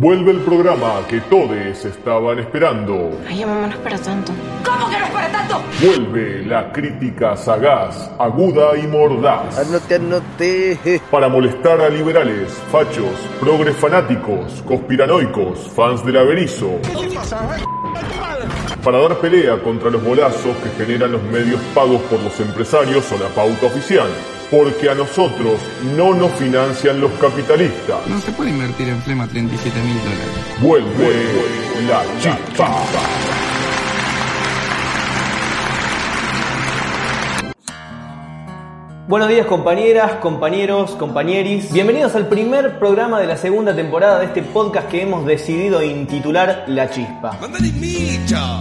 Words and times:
Vuelve 0.00 0.30
el 0.30 0.38
programa 0.42 1.04
que 1.08 1.20
todos 1.22 1.84
estaban 1.84 2.38
esperando. 2.38 3.10
Ay, 3.26 3.44
mamá, 3.44 3.66
no 3.66 3.72
espera 3.72 3.98
tanto. 3.98 4.32
¿Cómo 4.64 4.88
que 4.88 4.96
no 4.96 5.04
espera 5.06 5.32
tanto? 5.32 5.60
Vuelve 5.84 6.46
la 6.46 6.70
crítica 6.70 7.36
sagaz, 7.36 8.08
aguda 8.16 8.78
y 8.78 8.86
mordaz. 8.86 9.58
Anote, 9.58 9.96
anote. 9.96 11.00
Para 11.10 11.28
molestar 11.28 11.80
a 11.80 11.88
liberales, 11.88 12.52
fachos, 12.70 13.10
progres 13.40 13.74
fanáticos, 13.74 14.62
conspiranoicos, 14.64 15.68
fans 15.74 16.06
del 16.06 16.18
averizo. 16.18 16.78
Para 18.84 19.00
dar 19.00 19.18
pelea 19.18 19.60
contra 19.60 19.90
los 19.90 20.02
bolazos 20.02 20.56
que 20.62 20.70
generan 20.84 21.12
los 21.12 21.22
medios 21.22 21.60
pagos 21.74 22.00
por 22.02 22.20
los 22.20 22.38
empresarios 22.40 23.10
o 23.12 23.18
la 23.18 23.28
pauta 23.28 23.66
oficial. 23.66 24.08
Porque 24.50 24.88
a 24.88 24.94
nosotros 24.94 25.60
no 25.96 26.14
nos 26.14 26.32
financian 26.32 27.00
los 27.00 27.10
capitalistas. 27.20 28.06
No 28.06 28.18
se 28.20 28.32
puede 28.32 28.50
invertir 28.50 28.88
en 28.88 29.02
flema 29.02 29.26
37 29.26 29.78
mil 29.82 29.98
dólares. 29.98 30.28
Vuelve 30.60 31.88
la 31.88 32.02
chispa. 32.20 33.37
Buenos 39.08 39.30
días 39.30 39.46
compañeras, 39.46 40.16
compañeros, 40.20 40.90
compañeris. 40.90 41.72
Bienvenidos 41.72 42.14
al 42.14 42.26
primer 42.28 42.78
programa 42.78 43.18
de 43.18 43.26
la 43.26 43.38
segunda 43.38 43.74
temporada 43.74 44.18
de 44.18 44.26
este 44.26 44.42
podcast 44.42 44.86
que 44.90 45.00
hemos 45.00 45.24
decidido 45.24 45.82
intitular 45.82 46.64
La 46.66 46.90
Chispa. 46.90 47.38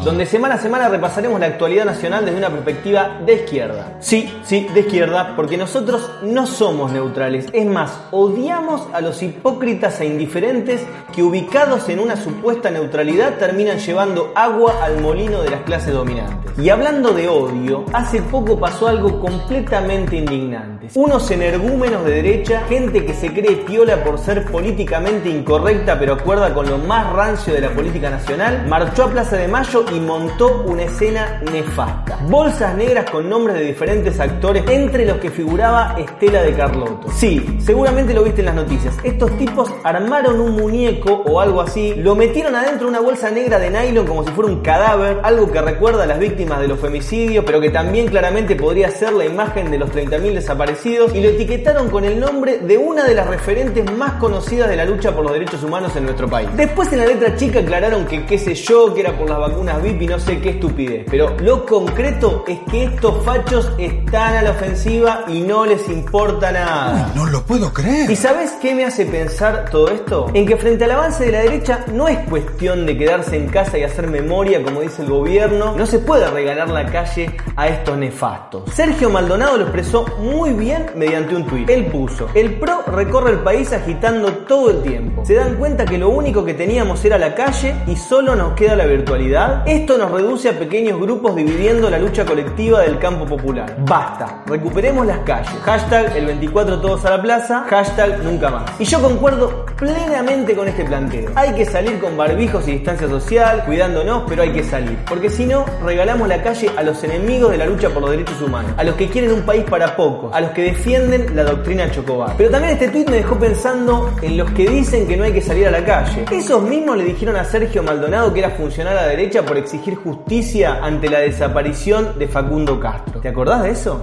Donde 0.05 0.25
semana 0.25 0.55
a 0.55 0.57
semana 0.57 0.87
repasaremos 0.87 1.37
la 1.41 1.47
actualidad 1.47 1.83
nacional 1.83 2.23
desde 2.23 2.37
una 2.37 2.49
perspectiva 2.49 3.19
de 3.25 3.43
izquierda. 3.43 3.97
Sí, 3.99 4.33
sí, 4.45 4.65
de 4.73 4.79
izquierda, 4.79 5.33
porque 5.35 5.57
nosotros 5.57 6.09
no 6.23 6.47
somos 6.47 6.93
neutrales. 6.93 7.47
Es 7.51 7.65
más, 7.65 7.99
odiamos 8.11 8.87
a 8.93 9.01
los 9.01 9.21
hipócritas 9.21 9.99
e 9.99 10.05
indiferentes 10.05 10.81
que 11.13 11.23
ubicados 11.23 11.89
en 11.89 11.99
una 11.99 12.15
supuesta 12.15 12.71
neutralidad 12.71 13.33
terminan 13.33 13.79
llevando 13.79 14.31
agua 14.33 14.81
al 14.81 15.01
molino 15.01 15.41
de 15.41 15.49
las 15.49 15.63
clases 15.63 15.93
dominantes. 15.93 16.46
Y 16.59 16.71
hablando 16.71 17.13
de 17.13 17.27
odio, 17.27 17.85
hace 17.93 18.19
poco 18.19 18.59
pasó 18.59 18.87
algo 18.87 19.19
completamente 19.19 20.15
indignante. 20.15 20.87
Unos 20.95 21.29
energúmenos 21.29 22.03
de 22.03 22.15
derecha, 22.15 22.63
gente 22.67 23.05
que 23.05 23.13
se 23.13 23.31
cree 23.31 23.57
piola 23.57 24.03
por 24.03 24.17
ser 24.17 24.43
políticamente 24.45 25.29
incorrecta 25.29 25.99
pero 25.99 26.13
acuerda 26.13 26.55
con 26.55 26.67
lo 26.67 26.79
más 26.79 27.13
rancio 27.13 27.53
de 27.53 27.61
la 27.61 27.69
política 27.69 28.09
nacional, 28.09 28.65
marchó 28.67 29.03
a 29.03 29.11
Plaza 29.11 29.37
de 29.37 29.47
Mayo 29.47 29.85
y 29.95 29.99
montó 29.99 30.63
una 30.65 30.83
escena 30.83 31.43
nefasta. 31.51 32.17
Bolsas 32.27 32.75
negras 32.75 33.07
con 33.11 33.29
nombres 33.29 33.57
de 33.57 33.65
diferentes 33.65 34.19
actores, 34.19 34.63
entre 34.67 35.05
los 35.05 35.17
que 35.17 35.29
figuraba 35.29 35.95
Estela 35.99 36.41
de 36.41 36.53
Carlotto. 36.53 37.11
Sí, 37.11 37.59
seguramente 37.59 38.15
lo 38.15 38.23
viste 38.23 38.41
en 38.41 38.47
las 38.47 38.55
noticias. 38.55 38.95
Estos 39.03 39.37
tipos 39.37 39.71
armaron 39.83 40.41
un 40.41 40.55
muñeco 40.55 41.21
o 41.27 41.39
algo 41.39 41.61
así, 41.61 41.93
lo 41.93 42.15
metieron 42.15 42.55
adentro 42.55 42.85
de 42.85 42.97
una 42.97 42.99
bolsa 42.99 43.29
negra 43.29 43.59
de 43.59 43.69
nylon 43.69 44.07
como 44.07 44.23
si 44.23 44.31
fuera 44.31 44.49
un 44.49 44.61
cadáver, 44.61 45.19
algo 45.21 45.51
que 45.51 45.61
recuerda 45.61 46.01
a 46.01 46.07
las 46.07 46.17
víctimas 46.17 46.46
de 46.55 46.67
los 46.67 46.79
femicidios, 46.79 47.43
pero 47.45 47.59
que 47.59 47.69
también 47.69 48.07
claramente 48.07 48.55
podría 48.55 48.89
ser 48.89 49.11
la 49.11 49.25
imagen 49.25 49.69
de 49.69 49.77
los 49.77 49.91
30.000 49.91 50.33
desaparecidos 50.33 51.13
y 51.13 51.21
lo 51.21 51.29
etiquetaron 51.29 51.89
con 51.89 52.05
el 52.05 52.19
nombre 52.19 52.59
de 52.59 52.77
una 52.77 53.03
de 53.03 53.13
las 53.13 53.27
referentes 53.27 53.91
más 53.91 54.13
conocidas 54.13 54.69
de 54.69 54.77
la 54.77 54.85
lucha 54.85 55.13
por 55.13 55.23
los 55.23 55.33
derechos 55.33 55.61
humanos 55.63 55.95
en 55.95 56.05
nuestro 56.05 56.29
país. 56.29 56.49
Después 56.55 56.91
en 56.93 56.99
la 56.99 57.05
letra 57.05 57.35
chica 57.35 57.59
aclararon 57.59 58.05
que 58.05 58.25
qué 58.25 58.37
sé 58.37 58.55
yo, 58.55 58.93
que 58.93 59.01
era 59.01 59.17
por 59.17 59.29
las 59.29 59.39
vacunas 59.39 59.83
VIP 59.83 60.03
y 60.03 60.07
no 60.07 60.19
sé 60.19 60.39
qué 60.39 60.51
estupidez. 60.51 61.05
Pero 61.11 61.35
lo 61.41 61.65
concreto 61.65 62.45
es 62.47 62.59
que 62.71 62.85
estos 62.85 63.23
fachos 63.25 63.71
están 63.77 64.35
a 64.35 64.41
la 64.41 64.51
ofensiva 64.51 65.25
y 65.27 65.41
no 65.41 65.65
les 65.65 65.89
importa 65.89 66.51
nada. 66.51 67.11
No 67.13 67.25
lo 67.25 67.43
puedo 67.43 67.73
creer. 67.73 68.09
¿Y 68.09 68.15
sabes 68.15 68.53
qué 68.61 68.73
me 68.73 68.85
hace 68.85 69.05
pensar 69.05 69.69
todo 69.69 69.89
esto? 69.89 70.31
En 70.33 70.45
que 70.45 70.55
frente 70.55 70.85
al 70.85 70.91
avance 70.91 71.25
de 71.25 71.31
la 71.33 71.39
derecha 71.39 71.85
no 71.91 72.07
es 72.07 72.19
cuestión 72.29 72.85
de 72.85 72.97
quedarse 72.97 73.35
en 73.35 73.49
casa 73.49 73.77
y 73.77 73.83
hacer 73.83 74.07
memoria 74.07 74.37
como 74.63 74.81
dice 74.81 75.01
el 75.01 75.09
gobierno, 75.09 75.75
no 75.75 75.85
se 75.85 75.99
puede 75.99 76.25
regalar 76.37 76.69
la 76.69 76.85
calle 76.85 77.35
a 77.55 77.67
estos 77.67 77.97
nefastos. 77.97 78.71
Sergio 78.71 79.09
Maldonado 79.09 79.57
lo 79.57 79.63
expresó 79.63 80.05
muy 80.19 80.51
bien 80.51 80.85
mediante 80.95 81.35
un 81.35 81.47
tuit. 81.47 81.67
Él 81.67 81.87
puso, 81.87 82.29
el 82.35 82.59
PRO 82.59 82.83
recorre 82.85 83.31
el 83.31 83.39
país 83.39 83.73
agitando 83.73 84.31
todo 84.47 84.69
el 84.69 84.83
tiempo. 84.83 85.25
¿Se 85.25 85.33
dan 85.33 85.55
cuenta 85.55 85.83
que 85.83 85.97
lo 85.97 86.09
único 86.09 86.45
que 86.45 86.53
teníamos 86.53 87.03
era 87.03 87.17
la 87.17 87.33
calle 87.33 87.73
y 87.87 87.95
solo 87.95 88.35
nos 88.35 88.53
queda 88.53 88.75
la 88.75 88.85
virtualidad? 88.85 89.67
Esto 89.67 89.97
nos 89.97 90.11
reduce 90.11 90.49
a 90.49 90.59
pequeños 90.59 90.99
grupos 90.99 91.35
dividiendo 91.35 91.89
la 91.89 91.97
lucha 91.97 92.23
colectiva 92.23 92.81
del 92.81 92.99
campo 92.99 93.25
popular. 93.25 93.75
Basta, 93.79 94.43
recuperemos 94.45 95.07
las 95.07 95.17
calles. 95.19 95.49
Hashtag 95.63 96.15
el 96.15 96.27
24 96.27 96.79
todos 96.79 97.03
a 97.05 97.17
la 97.17 97.21
plaza, 97.23 97.65
hashtag 97.67 98.19
nunca 98.23 98.51
más. 98.51 98.79
Y 98.79 98.83
yo 98.83 99.01
concuerdo 99.01 99.65
plenamente 99.75 100.55
con 100.55 100.67
este 100.67 100.85
planteo. 100.85 101.31
Hay 101.33 101.53
que 101.55 101.65
salir 101.65 101.99
con 101.99 102.15
barbijos 102.15 102.67
y 102.67 102.73
distancia 102.73 103.09
social, 103.09 103.63
cuidándonos, 103.65 104.23
pero 104.29 104.43
hay 104.43 104.51
que 104.51 104.63
salir. 104.63 104.99
Porque 105.09 105.31
si 105.31 105.47
no, 105.47 105.65
regalamos 105.83 106.16
la 106.25 106.41
calle 106.41 106.71
a 106.75 106.83
los 106.83 107.03
enemigos 107.03 107.51
de 107.51 107.57
la 107.57 107.65
lucha 107.65 107.89
por 107.89 108.01
los 108.01 108.11
derechos 108.11 108.41
humanos, 108.41 108.71
a 108.77 108.83
los 108.83 108.95
que 108.95 109.09
quieren 109.09 109.31
un 109.31 109.41
país 109.41 109.63
para 109.65 109.95
pocos, 109.95 110.33
a 110.33 110.41
los 110.41 110.51
que 110.51 110.63
defienden 110.63 111.35
la 111.35 111.43
doctrina 111.43 111.91
Chocobar. 111.91 112.35
Pero 112.37 112.49
también 112.49 112.73
este 112.73 112.87
tuit 112.87 113.09
me 113.09 113.17
dejó 113.17 113.37
pensando 113.37 114.15
en 114.21 114.37
los 114.37 114.49
que 114.51 114.67
dicen 114.67 115.07
que 115.07 115.17
no 115.17 115.25
hay 115.25 115.33
que 115.33 115.41
salir 115.41 115.67
a 115.67 115.71
la 115.71 115.83
calle. 115.83 116.25
Esos 116.31 116.63
mismos 116.63 116.97
le 116.97 117.03
dijeron 117.03 117.35
a 117.35 117.43
Sergio 117.43 117.83
Maldonado 117.83 118.33
que 118.33 118.39
era 118.39 118.51
funcional 118.51 118.97
a 118.97 119.01
la 119.01 119.07
derecha 119.07 119.43
por 119.43 119.57
exigir 119.57 119.95
justicia 119.95 120.79
ante 120.81 121.09
la 121.09 121.19
desaparición 121.19 122.17
de 122.17 122.27
Facundo 122.27 122.79
Castro. 122.79 123.19
¿Te 123.19 123.27
acordás 123.29 123.63
de 123.63 123.71
eso? 123.71 124.01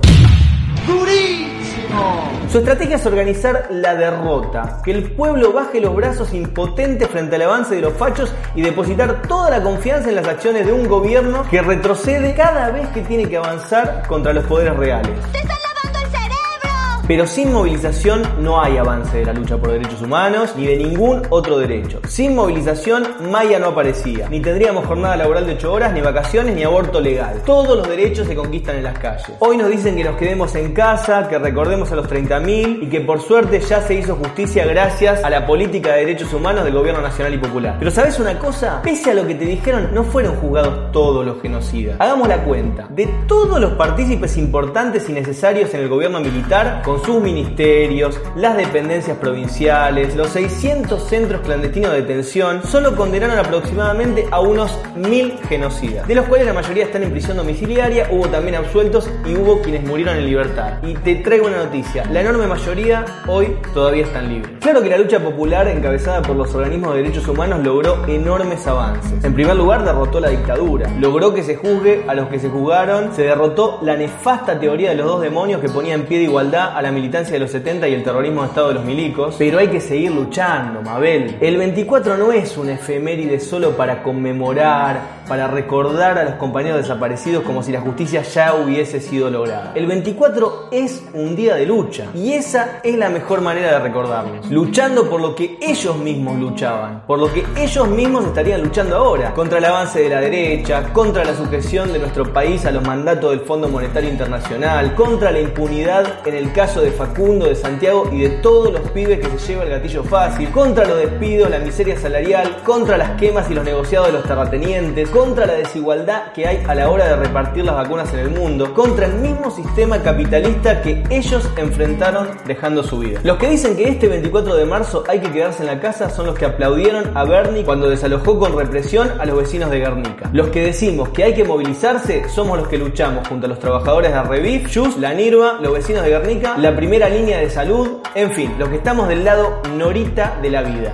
Su 2.50 2.59
estrategia 2.59 2.97
es 2.97 3.06
organizar 3.06 3.67
la 3.71 3.95
derrota, 3.95 4.81
que 4.84 4.93
el 4.93 5.12
pueblo 5.12 5.53
baje 5.53 5.81
los 5.81 5.95
brazos 5.95 6.33
impotente 6.33 7.06
frente 7.06 7.37
al 7.37 7.43
avance 7.43 7.75
de 7.75 7.81
los 7.81 7.95
fachos 7.95 8.33
y 8.55 8.62
depositar 8.62 9.22
toda 9.22 9.50
la 9.50 9.62
confianza 9.62 10.09
en 10.09 10.17
las 10.17 10.28
acciones 10.28 10.67
de 10.67 10.73
un 10.73 10.87
gobierno 10.87 11.44
que 11.50 11.62
retrocede 11.62 12.34
cada 12.34 12.71
vez 12.71 12.89
que 12.89 13.03
tiene 13.03 13.28
que 13.28 13.37
avanzar 13.37 14.06
contra 14.06 14.33
los 14.33 14.44
poderes 14.44 14.77
reales. 14.77 15.11
¡Te 15.33 15.39
están 15.39 15.59
lavando 15.75 15.99
el 16.00 16.11
cerebro! 16.12 17.05
Pero 17.09 17.27
sin 17.27 17.53
movilización 17.53 18.23
no 18.41 18.61
hay 18.61 18.77
avance 18.77 19.19
de 19.19 19.25
la 19.25 19.33
lucha 19.33 19.56
por 19.56 19.73
derechos 19.73 19.94
humanos 20.04 20.54
ni 20.56 20.66
de 20.66 20.76
ningún 20.76 21.22
otro 21.31 21.59
derecho. 21.59 22.00
Sin 22.09 22.34
movilización 22.34 23.04
Maya 23.31 23.59
no 23.59 23.69
aparecía. 23.69 24.28
Ni 24.28 24.41
tendríamos 24.41 24.87
jornada 24.87 25.16
laboral 25.16 25.47
de 25.47 25.54
8 25.54 25.72
horas, 25.72 25.92
ni 25.92 26.00
vacaciones, 26.00 26.54
ni 26.54 26.62
aborto 26.62 27.00
legal. 27.00 27.42
Todos 27.44 27.76
los 27.76 27.88
derechos 27.88 28.26
se 28.26 28.34
conquistan 28.34 28.76
en 28.76 28.84
las 28.84 28.98
calles. 28.98 29.32
Hoy 29.41 29.56
nos 29.56 29.69
dicen 29.69 29.97
que 29.97 30.04
nos 30.04 30.16
quedemos 30.16 30.54
en 30.54 30.72
casa, 30.72 31.28
que 31.28 31.38
recordemos 31.38 31.91
a 31.93 31.97
los 31.97 32.09
30.000 32.09 32.82
y 32.82 32.87
que 32.88 33.00
por 33.00 33.20
suerte 33.20 33.60
ya 33.60 33.81
se 33.81 33.94
hizo 33.94 34.16
justicia 34.16 34.66
gracias 34.66 35.25
a 35.25 35.31
la 35.31 35.47
política 35.47 35.93
de 35.94 36.00
derechos 36.00 36.32
humanos 36.32 36.64
del 36.64 36.75
gobierno 36.75 37.00
nacional 37.00 37.34
y 37.34 37.38
popular. 37.38 37.76
Pero 37.78 37.91
¿sabes 37.91 38.19
una 38.20 38.38
cosa? 38.38 38.81
Pese 38.82 39.10
a 39.10 39.14
lo 39.14 39.26
que 39.26 39.34
te 39.34 39.44
dijeron, 39.44 39.91
no 39.93 40.04
fueron 40.04 40.37
juzgados 40.37 40.93
todos 40.93 41.25
los 41.25 41.41
genocidas. 41.41 41.97
Hagamos 42.00 42.28
la 42.28 42.44
cuenta. 42.44 42.87
De 42.91 43.09
todos 43.26 43.60
los 43.60 43.72
partícipes 43.72 44.37
importantes 44.37 45.09
y 45.09 45.12
necesarios 45.12 45.72
en 45.75 45.81
el 45.81 45.88
gobierno 45.88 46.20
militar, 46.20 46.82
con 46.84 47.03
sus 47.04 47.20
ministerios, 47.22 48.20
las 48.37 48.56
dependencias 48.56 49.16
provinciales, 49.19 49.94
los 49.94 50.31
600 50.31 51.09
centros 51.09 51.43
clandestinos 51.43 51.93
de 51.93 52.03
detención, 52.03 52.62
solo 52.65 52.97
condenaron 52.97 53.38
aproximadamente 53.38 54.27
a 54.28 54.41
unos 54.41 54.77
1000 54.97 55.38
genocidas, 55.49 56.09
de 56.09 56.16
los 56.16 56.27
cuales 56.27 56.47
la 56.47 56.53
mayoría 56.53 56.84
están 56.84 57.05
en 57.05 57.12
prisión 57.12 57.37
domiciliaria, 57.37 58.09
hubo 58.10 58.27
también 58.27 58.56
absueltos 58.56 59.09
y 59.25 59.37
hubo 59.37 59.62
quienes 59.62 59.84
murieron 59.84 60.16
en 60.16 60.27
libertad. 60.27 60.82
Y 60.82 60.94
te 60.94 61.15
traigo 61.16 61.47
una 61.47 61.59
noticia, 61.59 62.05
la 62.06 62.22
enorme 62.22 62.49
mayoría 62.49 63.05
hoy 63.28 63.56
todavía 63.72 64.05
están 64.05 64.28
libres. 64.28 64.59
Claro 64.60 64.82
que 64.82 64.91
la 64.91 64.99
lucha 64.99 65.21
popular 65.21 65.69
encabezada 65.69 66.22
por 66.22 66.34
los 66.34 66.53
organismos 66.53 66.94
de 66.94 67.03
derechos 67.03 67.28
humanos 67.28 67.62
logró 67.62 68.05
enormes 68.09 68.66
avances. 68.66 69.25
En 69.25 69.32
primer 69.32 69.55
lugar, 69.55 69.84
derrotó 69.84 70.19
la 70.19 70.31
dictadura, 70.31 70.91
logró 70.99 71.32
que 71.32 71.44
se 71.44 71.55
juzgue 71.55 72.05
a 72.09 72.15
los 72.15 72.28
que 72.28 72.41
se 72.41 72.49
juzgaron, 72.49 73.15
se 73.15 73.22
derrotó 73.22 73.78
la 73.82 73.97
nefasta 73.97 74.59
teoría 74.59 74.91
de 74.91 74.97
los 74.97 75.06
dos 75.06 75.21
demonios 75.21 75.61
que 75.61 75.69
ponía 75.69 75.94
en 75.94 76.06
pie 76.06 76.19
de 76.19 76.25
igualdad 76.25 76.76
a 76.76 76.82
la 76.82 76.91
militancia 76.91 77.34
de 77.34 77.38
los 77.38 77.53
70 77.53 77.87
y 77.87 77.94
el 77.94 78.03
terrorismo 78.03 78.43
de 78.43 78.49
Estado 78.49 78.69
de 78.69 78.75
los 78.75 78.84
milicos, 78.84 79.37
pero 79.38 79.59
hay 79.59 79.69
seguir 79.81 80.12
luchando, 80.12 80.83
Mabel. 80.83 81.39
El 81.41 81.57
24 81.57 82.19
no 82.19 82.33
es 82.33 82.57
una 82.59 82.75
efeméride 82.75 83.41
solo 83.41 83.76
para 83.76 84.03
conmemorar, 84.03 85.00
para 85.26 85.49
recordar 85.49 86.19
a 86.19 86.25
los 86.25 86.35
compañeros 86.35 86.82
desaparecidos 86.82 87.43
como 87.44 87.62
si 87.62 87.73
la 87.73 87.81
justicia 87.81 88.23
ya 88.23 88.55
hubiese 88.55 89.00
sido 89.00 89.31
lograda. 89.31 89.73
El 89.75 89.87
24 89.87 90.69
es 90.71 91.03
un 91.15 91.35
día 91.35 91.55
de 91.55 91.65
lucha 91.65 92.06
y 92.15 92.32
esa 92.32 92.81
es 92.82 92.97
la 92.97 93.09
mejor 93.09 93.41
manera 93.41 93.73
de 93.73 93.79
recordarnos. 93.79 94.50
Luchando 94.50 95.09
por 95.09 95.21
lo 95.21 95.35
que 95.35 95.59
ellos 95.62 95.97
mismos 95.97 96.38
luchaban, 96.38 97.03
por 97.06 97.19
lo 97.19 97.32
que 97.32 97.44
ellos 97.56 97.88
mismos 97.88 98.27
estarían 98.27 98.62
luchando 98.62 98.97
ahora, 98.97 99.32
contra 99.32 99.59
el 99.59 99.65
avance 99.65 100.00
de 100.00 100.11
la 100.11 100.20
derecha, 100.20 100.93
contra 100.93 101.25
la 101.25 101.35
sujeción 101.35 101.93
de 101.93 102.00
nuestro 102.00 102.32
país 102.32 102.67
a 102.67 102.70
los 102.70 102.87
mandatos 102.87 103.31
del 103.31 103.41
Fondo 103.41 103.69
Monetario 103.69 104.11
Internacional, 104.11 104.94
contra 104.94 105.32
la 105.32 105.41
impunidad 105.41 106.27
en 106.27 106.35
el 106.35 106.53
caso 106.53 106.82
de 106.82 106.91
Facundo, 106.91 107.47
de 107.47 107.55
Santiago 107.55 108.11
y 108.12 108.20
de 108.20 108.29
todos 108.29 108.70
los 108.70 108.82
pibes 108.91 109.20
que 109.20 109.38
se 109.38 109.38
lleva 109.38 109.55
lleva 109.55 109.63
el 109.64 109.70
gatillo 109.70 110.05
fácil, 110.05 110.50
contra 110.50 110.84
los 110.84 110.99
despidos, 110.99 111.50
la 111.50 111.58
miseria 111.58 111.99
salarial, 111.99 112.56
contra 112.64 112.96
las 112.96 113.11
quemas 113.12 113.50
y 113.50 113.55
los 113.55 113.64
negociados 113.64 114.08
de 114.08 114.12
los 114.14 114.25
terratenientes, 114.25 115.08
contra 115.11 115.46
la 115.46 115.55
desigualdad 115.55 116.32
que 116.32 116.46
hay 116.46 116.62
a 116.66 116.75
la 116.75 116.88
hora 116.88 117.08
de 117.08 117.16
repartir 117.16 117.64
las 117.64 117.75
vacunas 117.75 118.12
en 118.12 118.20
el 118.20 118.31
mundo, 118.31 118.72
contra 118.75 119.06
el 119.06 119.14
mismo 119.14 119.50
sistema 119.50 120.02
capitalista 120.02 120.81
que 120.82 121.02
ellos 121.11 121.49
enfrentaron 121.56 122.28
dejando 122.46 122.82
su 122.82 122.99
vida. 122.99 123.20
Los 123.25 123.38
que 123.38 123.49
dicen 123.49 123.76
que 123.76 123.88
este 123.88 124.08
24 124.08 124.56
de 124.56 124.64
marzo 124.64 125.05
hay 125.08 125.20
que 125.20 125.31
quedarse 125.31 125.62
en 125.62 125.67
la 125.67 125.81
casa 125.81 126.10
son 126.10 126.26
los 126.26 126.38
que 126.38 126.44
aplaudieron 126.44 127.17
a 127.17 127.25
Bernie 127.25 127.64
cuando 127.64 127.88
desalojó 127.88 128.38
con 128.38 128.56
represión 128.56 129.10
a 129.19 129.25
los 129.25 129.37
vecinos 129.37 129.70
de 129.70 129.81
Guernica. 129.81 130.31
Los 130.32 130.49
que 130.49 130.62
decimos 130.64 131.08
que 131.10 131.25
hay 131.25 131.34
que 131.34 131.44
movilizarse 131.44 132.28
somos 132.28 132.58
los 132.58 132.69
que 132.69 132.78
luchamos 132.78 133.26
junto 133.28 133.46
a 133.46 133.49
los 133.49 133.58
trabajadores 133.58 134.12
de 134.12 134.22
Revif, 134.22 134.75
Just, 134.75 134.99
la 134.99 135.14
NIRVA, 135.14 135.58
los 135.60 135.72
vecinos 135.72 136.02
de 136.02 136.10
Guernica, 136.10 136.56
la 136.58 136.75
primera 136.75 137.08
línea 137.08 137.38
de 137.38 137.50
salud, 137.50 137.99
en 138.14 138.31
fin, 138.31 138.55
los 138.58 138.69
que 138.69 138.76
estamos 138.76 139.08
del 139.08 139.25
lado 139.25 139.54
norita 139.77 140.39
de 140.41 140.51
la 140.51 140.62
vida. 140.62 140.93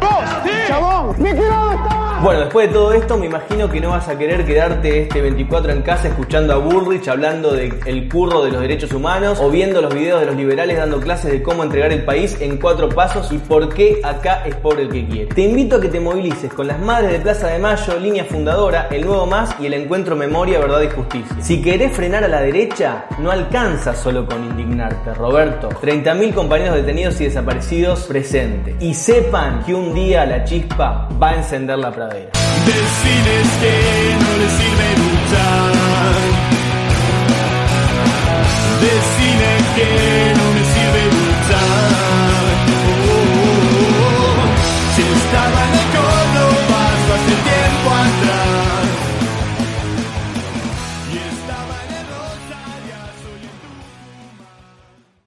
Bueno, 2.22 2.40
después 2.40 2.68
de 2.68 2.74
todo 2.74 2.92
esto, 2.92 3.16
me 3.16 3.24
imagino 3.24 3.70
que 3.70 3.80
no 3.80 3.90
vas 3.90 4.06
a 4.08 4.18
querer 4.18 4.44
quedarte 4.44 5.04
este 5.04 5.22
24 5.22 5.72
en 5.72 5.80
casa 5.80 6.08
escuchando 6.08 6.52
a 6.52 6.56
Bullrich 6.58 7.08
hablando 7.08 7.52
del 7.54 8.08
curro 8.10 8.44
de 8.44 8.50
los 8.50 8.60
derechos 8.60 8.92
humanos 8.92 9.38
o 9.40 9.50
viendo 9.50 9.80
los 9.80 9.94
videos 9.94 10.20
de 10.20 10.26
los 10.26 10.36
liberales 10.36 10.76
dando 10.76 11.00
clases 11.00 11.32
de 11.32 11.42
cómo 11.42 11.64
entregar 11.64 11.92
el 11.92 12.04
país 12.04 12.36
en 12.40 12.58
cuatro 12.58 12.90
pasos 12.90 13.32
y 13.32 13.38
por 13.38 13.72
qué 13.72 14.02
acá 14.04 14.44
es 14.44 14.54
por 14.56 14.78
el 14.78 14.90
que 14.90 15.06
quiere. 15.06 15.34
Te 15.34 15.40
invito 15.40 15.76
a 15.76 15.80
que 15.80 15.88
te 15.88 15.98
movilices 15.98 16.52
con 16.52 16.66
las 16.66 16.78
madres 16.78 17.12
de 17.12 17.20
Plaza 17.20 17.46
de 17.46 17.58
Mayo, 17.58 17.98
Línea 17.98 18.26
Fundadora, 18.26 18.88
El 18.90 19.06
Nuevo 19.06 19.24
Más 19.24 19.56
y 19.58 19.64
el 19.64 19.72
Encuentro 19.72 20.14
Memoria, 20.14 20.58
Verdad 20.60 20.82
y 20.82 20.90
Justicia. 20.90 21.36
Si 21.40 21.62
querés 21.62 21.96
frenar 21.96 22.22
a 22.22 22.28
la 22.28 22.42
derecha, 22.42 23.06
no 23.18 23.30
alcanza 23.30 23.94
solo 23.94 24.26
con 24.26 24.44
indignarte, 24.44 25.14
Roberto. 25.14 25.70
30.000 25.70 26.34
compañeros 26.34 26.76
detenidos 26.76 27.18
y 27.22 27.24
desaparecidos 27.24 28.02
presentes. 28.02 28.49
Y 28.80 28.94
sepan 28.94 29.62
que 29.64 29.74
un 29.74 29.94
día 29.94 30.24
la 30.24 30.44
chispa 30.44 31.08
va 31.22 31.30
a 31.30 31.36
encender 31.36 31.78
la 31.78 31.90
pradera. 31.90 32.30
Deciles 32.66 33.48
que 33.60 33.74
no 34.20 34.36
les 34.38 34.52
sirve 34.52 34.88
luchar. 35.02 36.14
Deciles 38.80 39.62
que 39.76 40.34
no 40.36 40.46